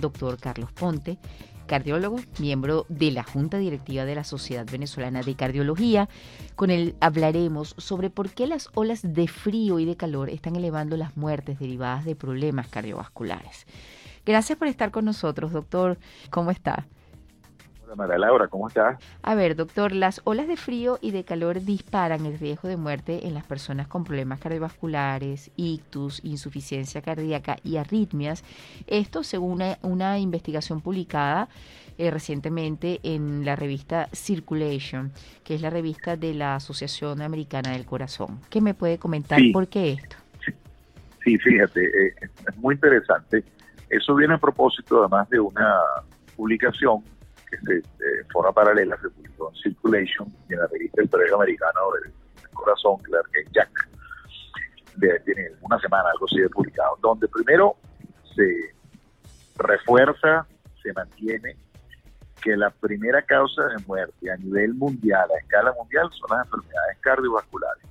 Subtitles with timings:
[0.00, 1.18] doctor Carlos Ponte,
[1.66, 6.08] cardiólogo, miembro de la Junta Directiva de la Sociedad Venezolana de Cardiología.
[6.56, 10.96] Con él hablaremos sobre por qué las olas de frío y de calor están elevando
[10.96, 13.66] las muertes derivadas de problemas cardiovasculares.
[14.26, 15.98] Gracias por estar con nosotros, doctor.
[16.30, 16.86] ¿Cómo está?
[17.96, 18.98] María Laura, ¿cómo estás?
[19.22, 23.26] A ver, doctor, las olas de frío y de calor disparan el riesgo de muerte
[23.26, 28.44] en las personas con problemas cardiovasculares, ictus, insuficiencia cardíaca y arritmias.
[28.86, 31.48] Esto según una, investigación publicada
[31.98, 35.12] eh, recientemente en la revista Circulation,
[35.44, 38.40] que es la revista de la Asociación Americana del Corazón.
[38.48, 40.16] ¿Qué me puede comentar por qué esto?
[41.22, 43.44] Sí, fíjate, eh, es muy interesante.
[43.90, 45.76] Eso viene a propósito además de una
[46.36, 47.02] publicación
[47.50, 51.80] que se, de forma paralela se publicó en Circulation en la revista El Periódico Americano
[52.02, 52.12] del,
[52.52, 52.96] Corazón,
[53.32, 53.70] es Jack,
[54.96, 57.76] de, tiene una semana, algo así de publicado, donde primero
[58.34, 58.74] se
[59.56, 60.46] refuerza,
[60.82, 61.56] se mantiene
[62.42, 66.98] que la primera causa de muerte a nivel mundial, a escala mundial, son las enfermedades
[67.00, 67.84] cardiovasculares.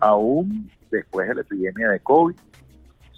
[0.00, 2.36] Aún después de la epidemia de COVID,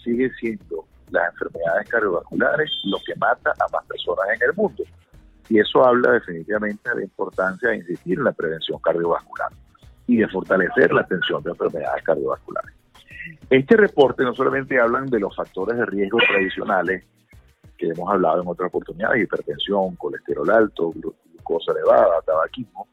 [0.02, 4.84] sigue siendo las enfermedades cardiovasculares lo que mata a más personas en el mundo.
[5.48, 9.50] Y eso habla definitivamente de la importancia de insistir en la prevención cardiovascular
[10.06, 12.74] y de fortalecer la atención de enfermedades cardiovasculares.
[13.50, 17.04] Este reporte no solamente hablan de los factores de riesgo tradicionales
[17.76, 22.88] que hemos hablado en otras oportunidades, hipertensión, colesterol alto, glucosa elevada, tabaquismo,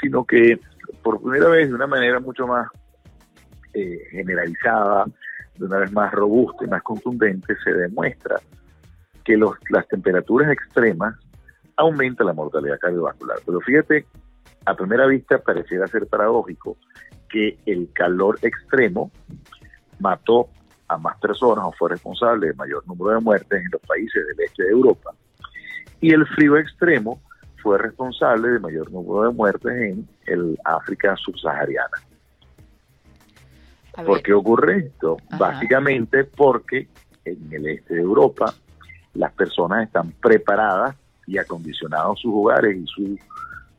[0.00, 0.60] sino que
[1.02, 2.68] por primera vez de una manera mucho más
[3.72, 5.06] eh, generalizada,
[5.56, 8.36] de una vez más robusta y más contundente, se demuestra
[9.24, 9.38] que
[9.70, 11.14] las temperaturas extremas
[11.76, 13.38] aumenta la mortalidad cardiovascular.
[13.44, 14.06] Pero fíjate,
[14.64, 16.76] a primera vista pareciera ser paradójico
[17.28, 19.10] que el calor extremo
[19.98, 20.48] mató
[20.88, 24.40] a más personas o fue responsable de mayor número de muertes en los países del
[24.40, 25.12] este de Europa.
[26.00, 27.20] Y el frío extremo
[27.62, 31.96] fue responsable de mayor número de muertes en el África subsahariana.
[34.04, 35.16] ¿Por qué ocurre esto?
[35.38, 36.88] Básicamente porque
[37.24, 38.52] en el este de Europa
[39.14, 40.96] las personas están preparadas
[41.26, 43.18] y acondicionado sus hogares y su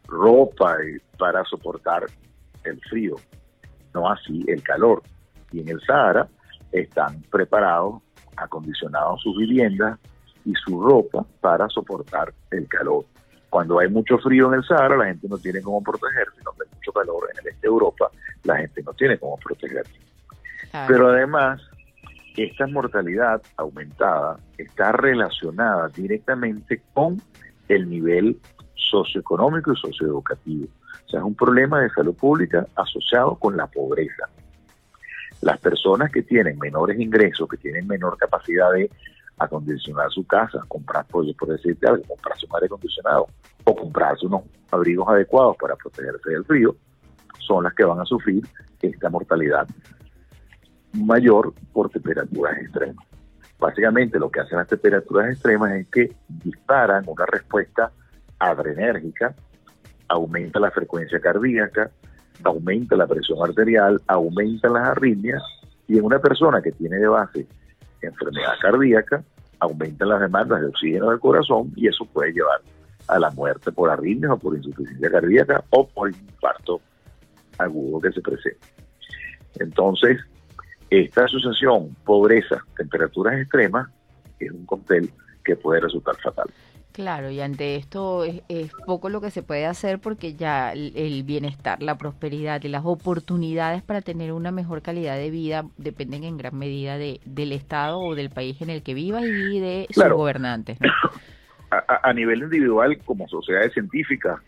[0.08, 0.78] ropa
[1.18, 2.06] para soportar
[2.64, 3.16] el frío,
[3.94, 5.02] no así el calor.
[5.52, 6.28] Y en el Sahara
[6.72, 8.02] están preparados,
[8.36, 10.00] acondicionados sus viviendas
[10.44, 13.06] y su ropa para soportar el calor.
[13.50, 16.42] Cuando hay mucho frío en el Sahara, la gente no tiene cómo protegerse.
[16.44, 18.10] Cuando hay mucho calor en el este de Europa,
[18.44, 19.94] la gente no tiene cómo protegerse.
[20.88, 21.62] Pero además,
[22.44, 27.22] esta mortalidad aumentada está relacionada directamente con
[27.68, 28.40] el nivel
[28.76, 30.68] socioeconómico y socioeducativo.
[31.06, 34.30] O sea, es un problema de salud pública asociado con la pobreza.
[35.42, 38.90] Las personas que tienen menores ingresos, que tienen menor capacidad de
[39.38, 43.28] acondicionar su casa, comprar, por, por decirte algo, comprarse un aire acondicionado
[43.66, 46.76] o comprarse unos abrigos adecuados para protegerse del frío,
[47.40, 48.44] son las que van a sufrir
[48.82, 49.68] esta mortalidad
[50.96, 53.06] mayor por temperaturas extremas.
[53.60, 57.92] Básicamente lo que hacen las temperaturas extremas es que disparan una respuesta
[58.40, 59.34] adrenérgica,
[60.08, 61.90] aumenta la frecuencia cardíaca,
[62.44, 65.42] aumenta la presión arterial, aumenta las arritmias
[65.88, 67.48] y en una persona que tiene de base
[68.02, 69.24] enfermedad cardíaca,
[69.60, 72.62] aumentan las demandas de oxígeno del corazón y eso puede llevar
[73.08, 76.82] a la muerte por arritmias o por insuficiencia cardíaca o por infarto
[77.58, 78.68] agudo que se presenta.
[79.60, 80.20] Entonces,
[81.02, 83.90] esta asociación pobreza, temperaturas extremas,
[84.40, 85.10] es un cóctel
[85.44, 86.48] que puede resultar fatal.
[86.96, 88.42] Claro, y ante esto es,
[88.86, 93.84] poco lo que se puede hacer porque ya el, bienestar, la prosperidad y las oportunidades
[93.84, 98.16] para tener una mejor calidad de vida dependen en gran medida de, del Estado o
[98.16, 100.78] del país en el que vivas y de sus gobernantes.
[101.72, 104.40] A, a, nivel individual, como sociedades científicas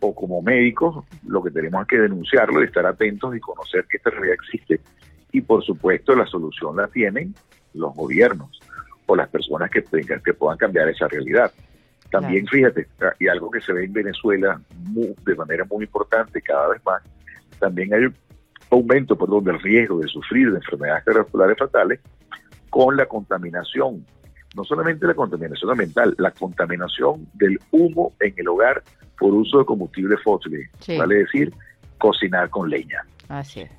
[0.00, 3.98] o como médicos, lo que tenemos es que denunciarlo y estar atentos y conocer que
[3.98, 4.80] esta realidad existe
[5.34, 7.34] y por supuesto la solución la tienen
[7.74, 8.60] los gobiernos
[9.06, 11.52] o las personas que tengan, que puedan cambiar esa realidad.
[12.08, 12.86] También fíjate,
[13.18, 17.02] y algo que se ve en Venezuela de manera muy importante cada vez más,
[17.58, 18.14] también hay un
[18.70, 22.00] aumento perdón, del riesgo de sufrir de enfermedades cardiovasculares fatales
[22.70, 24.06] con la contaminación,
[24.54, 28.84] no solamente la contaminación ambiental, la contaminación del humo en el hogar
[29.18, 31.52] por uso de combustibles fósiles, vale decir,
[31.98, 33.04] cocinar con leña.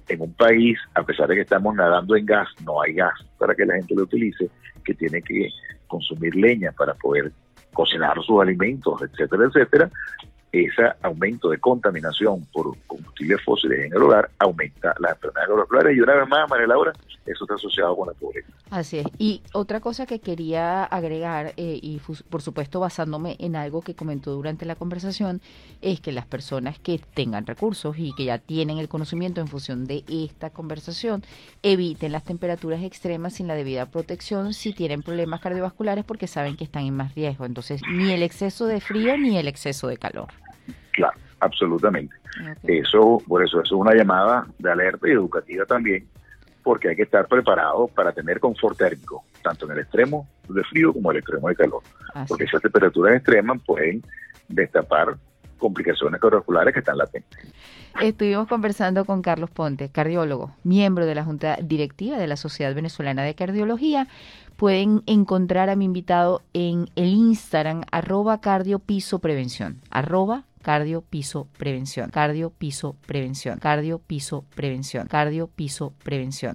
[0.08, 3.56] En un país, a pesar de que estamos nadando en gas, no hay gas para
[3.56, 4.50] que la gente lo utilice,
[4.84, 5.50] que tiene que
[5.88, 7.32] consumir leña para poder
[7.74, 9.92] cocinar sus alimentos, etcétera, etcétera.
[10.64, 16.02] Ese aumento de contaminación por combustibles fósiles en el hogar aumenta las enfermedades cardiovasculares y
[16.02, 16.94] una vez más, María Laura,
[17.26, 18.48] eso está asociado con la pobreza.
[18.70, 19.08] Así es.
[19.18, 22.00] Y otra cosa que quería agregar, eh, y
[22.30, 25.42] por supuesto basándome en algo que comentó durante la conversación,
[25.82, 29.86] es que las personas que tengan recursos y que ya tienen el conocimiento en función
[29.86, 31.24] de esta conversación,
[31.64, 36.64] eviten las temperaturas extremas sin la debida protección si tienen problemas cardiovasculares porque saben que
[36.64, 37.46] están en más riesgo.
[37.46, 40.28] Entonces, ni el exceso de frío ni el exceso de calor.
[40.96, 42.16] Claro, absolutamente.
[42.64, 46.08] Eso, por eso, eso es una llamada de alerta y educativa también,
[46.64, 50.94] porque hay que estar preparado para tener confort térmico, tanto en el extremo de frío
[50.94, 51.82] como en el extremo de calor.
[52.28, 54.02] porque esas temperaturas extremas pueden
[54.48, 55.18] destapar
[55.58, 57.40] complicaciones cardiovasculares que están latentes.
[58.02, 63.24] Estuvimos conversando con Carlos Ponte, cardiólogo, miembro de la Junta Directiva de la Sociedad Venezolana
[63.24, 64.08] de Cardiología.
[64.58, 71.48] Pueden encontrar a mi invitado en el Instagram arroba cardio piso prevención, arroba cardio piso
[71.60, 76.54] prevención, cardio piso prevención, cardio piso prevención, cardio piso prevención.